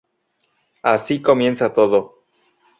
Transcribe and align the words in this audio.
Así 0.81 1.21
comienza 1.21 1.71
todo. 1.71 2.23